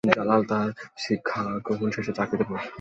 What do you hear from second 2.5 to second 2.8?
করেন।